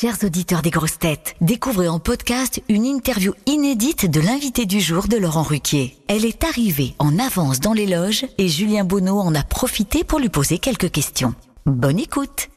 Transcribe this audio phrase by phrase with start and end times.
[0.00, 5.08] Chers auditeurs des grosses têtes, découvrez en podcast une interview inédite de l'invité du jour
[5.08, 5.94] de Laurent Ruquier.
[6.08, 10.18] Elle est arrivée en avance dans les loges et Julien Bonneau en a profité pour
[10.18, 11.34] lui poser quelques questions.
[11.66, 12.48] Bonne écoute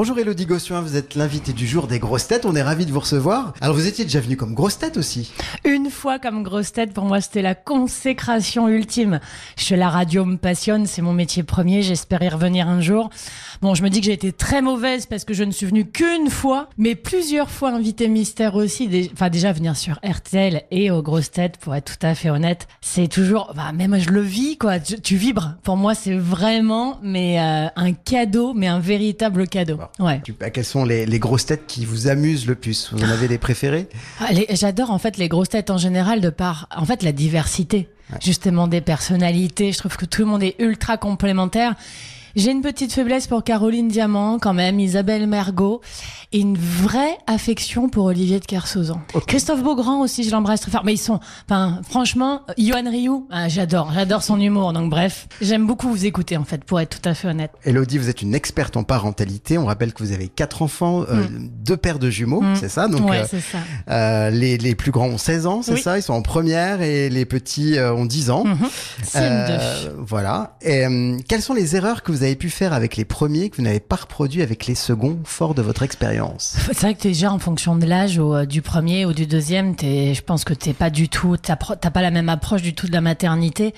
[0.00, 2.90] Bonjour Elodie Gossuin, vous êtes l'invité du jour des grosses têtes, on est ravis de
[2.90, 3.52] vous recevoir.
[3.60, 5.30] Alors vous étiez déjà venu comme grosse tête aussi
[5.62, 9.20] Une fois comme grosse tête, pour moi c'était la consécration ultime.
[9.58, 13.10] Je la radio me passionne, c'est mon métier premier, j'espère y revenir un jour.
[13.60, 15.84] Bon, je me dis que j'ai été très mauvaise parce que je ne suis venue
[15.84, 19.10] qu'une fois, mais plusieurs fois invité mystère aussi.
[19.12, 22.68] Enfin déjà venir sur RTL et aux grosses têtes, pour être tout à fait honnête,
[22.80, 25.56] c'est toujours, bah, même je le vis quoi, tu, vibres.
[25.62, 29.76] Pour moi c'est vraiment mais euh, un cadeau, mais un véritable cadeau.
[29.98, 30.22] Ouais.
[30.52, 32.90] Quelles sont les, grosses têtes qui vous amusent le plus?
[32.92, 33.88] Vous en avez des préférées?
[34.20, 37.88] Ah, J'adore en fait les grosses têtes en général de par en fait la diversité
[38.20, 39.72] justement des personnalités.
[39.72, 41.74] Je trouve que tout le monde est ultra complémentaire.
[42.36, 45.80] J'ai une petite faiblesse pour Caroline Diamant, quand même, Isabelle Mergot,
[46.32, 49.00] et une vraie affection pour Olivier de Kersauzon.
[49.26, 50.84] Christophe Beaugrand aussi, je l'embrasse très fort.
[50.84, 54.72] Mais ils sont, enfin, franchement, Yohan Ryu, ah, j'adore, j'adore son humour.
[54.72, 57.50] Donc bref, j'aime beaucoup vous écouter en fait, pour être tout à fait honnête.
[57.64, 59.58] Elodie, vous êtes une experte en parentalité.
[59.58, 61.50] On rappelle que vous avez quatre enfants, euh, mm.
[61.64, 62.56] deux paires de jumeaux, mm.
[62.56, 63.58] c'est ça Donc, ouais, euh, c'est ça.
[63.88, 67.10] Euh, les, les, plus grands ont 16 ans, c'est ça Ils sont en première et
[67.10, 68.44] les petits ont 10 ans.
[68.44, 69.90] Mm-hmm.
[69.98, 70.56] voilà.
[70.62, 70.84] Et
[71.28, 73.62] quelles sont les erreurs que vous vous avez pu faire avec les premiers que vous
[73.62, 76.54] n'avez pas reproduit avec les seconds, fort de votre expérience?
[76.66, 80.12] C'est vrai que déjà en fonction de l'âge euh, du premier ou du deuxième, es,
[80.12, 82.92] je pense que t'es pas du tout, t'as pas la même approche du tout de
[82.92, 83.72] la maternité.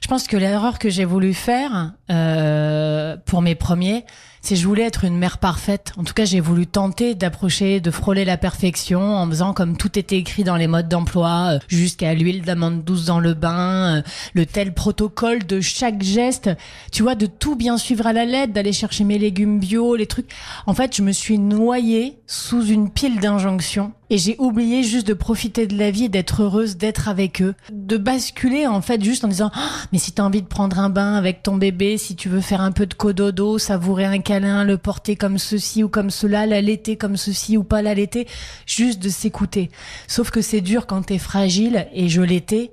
[0.00, 4.04] Je pense que l'erreur que j'ai voulu faire euh, pour mes premiers,
[4.44, 5.92] c'est je voulais être une mère parfaite.
[5.96, 9.98] En tout cas, j'ai voulu tenter d'approcher, de frôler la perfection en faisant comme tout
[9.98, 14.02] était écrit dans les modes d'emploi, euh, jusqu'à l'huile d'amande douce dans le bain, euh,
[14.34, 16.50] le tel protocole de chaque geste.
[16.92, 20.06] Tu vois, de tout bien suivre à la lettre, d'aller chercher mes légumes bio, les
[20.06, 20.30] trucs.
[20.66, 25.14] En fait, je me suis noyée sous une pile d'injonctions et j'ai oublié juste de
[25.14, 29.28] profiter de la vie, d'être heureuse, d'être avec eux, de basculer en fait juste en
[29.28, 29.60] disant oh,
[29.92, 32.60] mais si t'as envie de prendre un bain avec ton bébé, si tu veux faire
[32.60, 37.16] un peu de cododo, savourer un le porter comme ceci ou comme cela, l'allaiter comme
[37.16, 38.26] ceci ou pas l'allaiter,
[38.66, 39.70] juste de s'écouter.
[40.06, 42.70] Sauf que c'est dur quand t'es fragile et je l'étais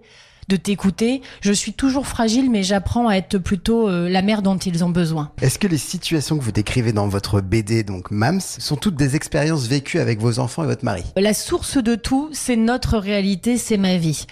[0.51, 1.22] de t'écouter.
[1.39, 4.89] Je suis toujours fragile, mais j'apprends à être plutôt euh, la mère dont ils ont
[4.89, 5.31] besoin.
[5.41, 9.16] Est-ce que les situations que vous décrivez dans votre BD, donc MAMS, sont toutes des
[9.16, 11.03] expériences vécues avec vos enfants et votre mari?
[11.16, 14.25] La source de tout, c'est notre réalité, c'est ma vie.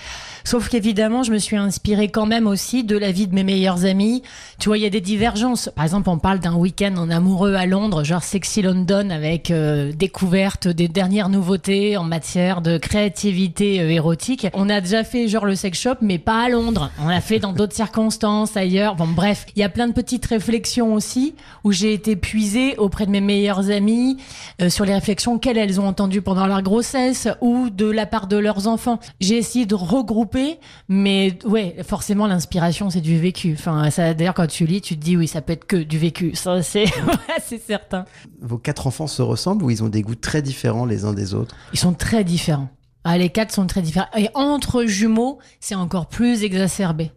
[0.44, 3.86] Sauf qu'évidemment, je me suis inspirée quand même aussi de la vie de mes meilleurs
[3.86, 4.24] amis.
[4.60, 5.70] Tu vois, il y a des divergences.
[5.76, 9.92] Par exemple, on parle d'un week-end en amoureux à Londres, genre Sexy London, avec euh,
[9.92, 14.48] découverte des dernières nouveautés en matière de créativité euh, érotique.
[14.54, 16.90] On a déjà fait genre le sex shop, mais pas à Londres.
[17.00, 18.96] On l'a fait dans d'autres circonstances, ailleurs.
[18.96, 23.06] Bon, bref, il y a plein de petites réflexions aussi où j'ai été puisée auprès
[23.06, 24.18] de mes meilleurs amis
[24.60, 28.26] euh, sur les réflexions qu'elles elles ont entendues pendant leur grossesse ou de la part
[28.26, 29.00] de leurs enfants.
[29.20, 33.54] J'ai essayé de regrouper mais ouais, forcément l'inspiration c'est du vécu.
[33.54, 36.00] Enfin, ça d'ailleurs quand tu lis, tu te dis oui, ça peut être que du
[36.00, 36.32] vécu.
[36.34, 36.86] Ça c'est
[37.46, 38.06] c'est certain.
[38.42, 41.36] Vos quatre enfants se ressemblent ou ils ont des goûts très différents les uns des
[41.36, 41.56] autres?
[41.72, 42.70] Ils sont très différents.
[43.06, 44.10] Ah, les quatre sont très différents.
[44.18, 47.12] Et entre jumeaux, c'est encore plus exacerbé.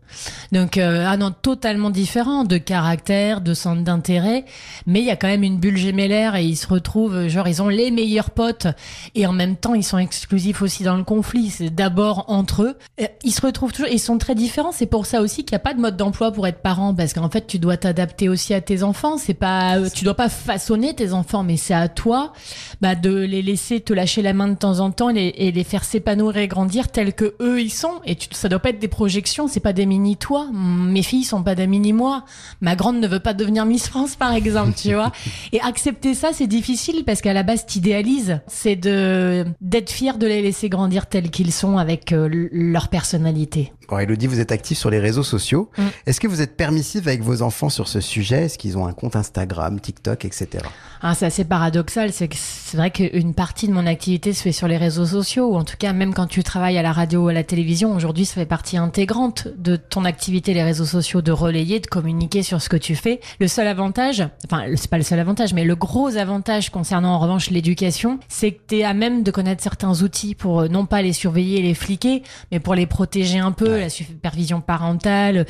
[0.53, 4.45] Donc, euh, ah non, totalement différent de caractère, de centre d'intérêt.
[4.87, 7.63] Mais il y a quand même une bulle gémellaire et ils se retrouvent, genre, ils
[7.63, 8.69] ont les meilleurs potes.
[9.17, 11.51] Et en même temps, ils sont exclusifs aussi dans le conflit.
[11.51, 12.79] C'est d'abord entre eux.
[13.25, 14.73] Ils se retrouvent toujours, ils sont très différents.
[14.73, 16.95] C'est pour ça aussi qu'il n'y a pas de mode d'emploi pour être parent.
[16.95, 19.19] Parce qu'en fait, tu dois t'adapter aussi à tes enfants.
[19.19, 22.33] C'est pas, euh, tu dois pas façonner tes enfants, mais c'est à toi,
[22.81, 25.51] bah, de les laisser te lâcher la main de temps en temps et les, et
[25.51, 28.01] les faire s'épanouir et grandir tels que eux ils sont.
[28.05, 30.49] Et tu, ça doit pas être des projections, c'est pas des mini toi.
[30.53, 32.25] Mes filles sont pas des mini moi.
[32.61, 35.13] Ma grande ne veut pas devenir Miss France par exemple, tu vois.
[35.53, 40.27] Et accepter ça c'est difficile parce qu'à la base t'idéalises, c'est de d'être fier de
[40.27, 43.73] les laisser grandir tels qu'ils sont avec euh, leur personnalité.
[43.89, 45.71] Bon, Elodie, vous êtes active sur les réseaux sociaux.
[45.77, 45.83] Mm.
[46.07, 48.45] Est-ce que vous êtes permissive avec vos enfants sur ce sujet?
[48.45, 50.65] Est-ce qu'ils ont un compte Instagram, TikTok, etc.
[51.03, 52.13] Ah, c'est assez paradoxal.
[52.13, 55.65] C'est vrai qu'une partie de mon activité se fait sur les réseaux sociaux, ou en
[55.65, 58.35] tout cas, même quand tu travailles à la radio ou à la télévision, aujourd'hui, ça
[58.35, 62.69] fait partie intégrante de ton activité, les réseaux sociaux, de relayer, de communiquer sur ce
[62.69, 63.21] que tu fais.
[63.41, 67.19] Le seul avantage, enfin, c'est pas le seul avantage, mais le gros avantage concernant en
[67.19, 70.87] revanche l'éducation, c'est que tu es à même de connaître certains outils pour euh, non
[70.87, 75.47] pas les surveiller et les fliquer, mais pour les protéger un peu la supervision parentale,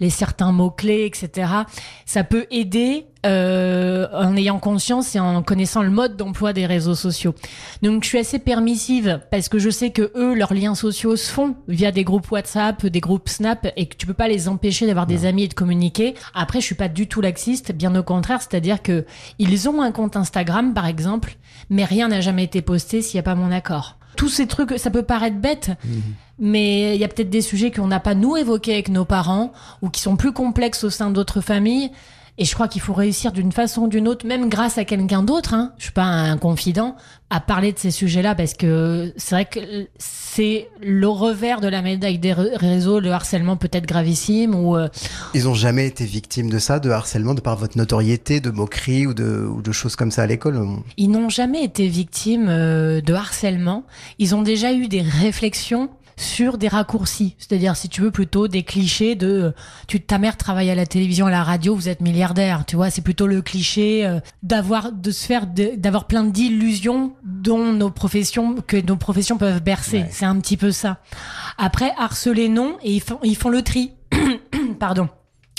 [0.00, 1.50] les certains mots-clés, etc.
[2.04, 6.94] Ça peut aider euh, en ayant conscience et en connaissant le mode d'emploi des réseaux
[6.94, 7.34] sociaux.
[7.82, 11.30] Donc je suis assez permissive parce que je sais que eux, leurs liens sociaux se
[11.30, 14.86] font via des groupes WhatsApp, des groupes Snap et que tu peux pas les empêcher
[14.86, 16.14] d'avoir des amis et de communiquer.
[16.34, 19.04] Après, je suis pas du tout laxiste, bien au contraire, c'est-à-dire que
[19.38, 21.36] ils ont un compte Instagram par exemple,
[21.68, 23.96] mais rien n'a jamais été posté s'il n'y a pas mon accord.
[24.16, 25.70] Tous ces trucs, ça peut paraître bête,
[26.38, 29.52] mais il y a peut-être des sujets qu'on n'a pas nous évoqués avec nos parents
[29.82, 31.90] ou qui sont plus complexes au sein d'autres familles.
[32.38, 35.22] Et je crois qu'il faut réussir d'une façon ou d'une autre, même grâce à quelqu'un
[35.22, 36.94] d'autre, hein, je suis pas un confident,
[37.30, 41.82] à parler de ces sujets-là parce que c'est vrai que c'est le revers de la
[41.82, 44.88] médaille des ré- réseaux, le harcèlement peut être gravissime ou euh,
[45.34, 49.06] Ils ont jamais été victimes de ça, de harcèlement, de par votre notoriété, de moqueries
[49.06, 50.56] ou de, ou de choses comme ça à l'école
[50.96, 53.84] ils n'ont jamais été victimes euh, de harcèlement.
[54.18, 58.62] Ils ont déjà eu des réflexions sur des raccourcis, c'est-à-dire si tu veux plutôt des
[58.62, 59.52] clichés de euh,
[59.86, 62.90] tu ta mère travaille à la télévision, à la radio, vous êtes milliardaire, tu vois,
[62.90, 68.56] c'est plutôt le cliché euh, d'avoir de se faire d'avoir plein d'illusions dont nos professions
[68.66, 69.98] que nos professions peuvent bercer.
[69.98, 70.08] Ouais.
[70.10, 70.98] C'est un petit peu ça.
[71.58, 73.92] Après harceler non et ils font ils font le tri.
[74.78, 75.08] Pardon.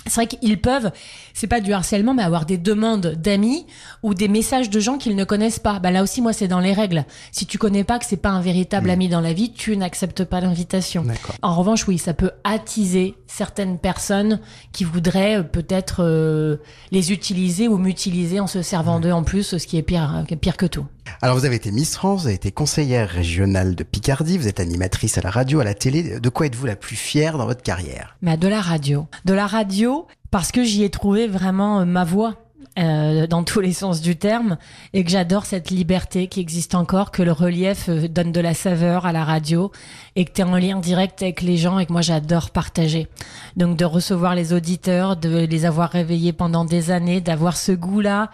[0.09, 0.91] C'est vrai qu'ils peuvent,
[1.33, 3.65] c'est pas du harcèlement, mais avoir des demandes d'amis
[4.03, 5.79] ou des messages de gens qu'ils ne connaissent pas.
[5.79, 7.05] Bah là aussi, moi, c'est dans les règles.
[7.31, 10.23] Si tu connais pas que c'est pas un véritable ami dans la vie, tu n'acceptes
[10.23, 11.05] pas l'invitation.
[11.41, 14.39] En revanche, oui, ça peut attiser certaines personnes
[14.71, 16.57] qui voudraient euh, peut-être euh,
[16.91, 20.35] les utiliser ou m'utiliser en se servant d'eux en plus, ce qui est pire, euh,
[20.35, 20.85] pire que tout.
[21.21, 24.59] Alors vous avez été Miss France, vous avez été conseillère régionale de Picardie, vous êtes
[24.59, 26.19] animatrice à la radio, à la télé.
[26.19, 28.17] De quoi êtes-vous la plus fière dans votre carrière?
[28.21, 29.07] Mais de la radio.
[29.25, 32.35] De la radio, parce que j'y ai trouvé vraiment ma voix.
[32.77, 34.57] Euh, dans tous les sens du terme
[34.93, 38.53] et que j'adore cette liberté qui existe encore que le relief euh, donne de la
[38.53, 39.71] saveur à la radio
[40.15, 43.07] et que tu es en lien direct avec les gens et que moi j'adore partager
[43.55, 48.01] donc de recevoir les auditeurs de les avoir réveillés pendant des années d'avoir ce goût
[48.01, 48.29] là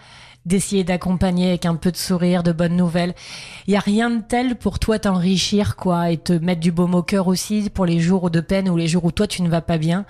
[0.46, 3.14] d'essayer d'accompagner avec un peu de sourire, de bonnes nouvelles.
[3.66, 6.94] Il y a rien de tel pour toi t'enrichir, quoi, et te mettre du baume
[6.94, 9.48] au cœur aussi pour les jours de peine ou les jours où toi tu ne
[9.48, 10.04] vas pas bien.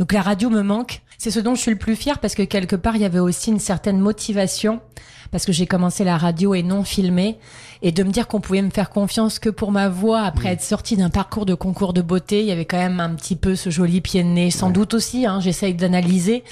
[0.00, 1.02] Donc la radio me manque.
[1.18, 3.18] C'est ce dont je suis le plus fier parce que quelque part il y avait
[3.18, 4.80] aussi une certaine motivation
[5.30, 7.38] parce que j'ai commencé la radio et non filmé
[7.82, 10.62] et de me dire qu'on pouvait me faire confiance que pour ma voix après être
[10.62, 13.54] sortie d'un parcours de concours de beauté, il y avait quand même un petit peu
[13.56, 16.42] ce joli pied de nez, sans doute aussi, hein, j'essaye d'analyser.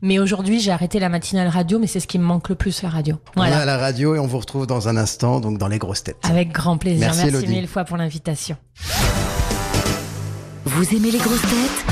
[0.00, 2.82] Mais aujourd'hui, j'ai arrêté la matinale radio, mais c'est ce qui me manque le plus,
[2.82, 3.16] la radio.
[3.36, 3.62] On est Voilà.
[3.62, 6.16] à la radio et on vous retrouve dans un instant, donc dans les grosses têtes.
[6.22, 7.12] Avec grand plaisir.
[7.14, 8.56] Merci, mille fois pour l'invitation.
[10.64, 11.91] Vous aimez les grosses têtes?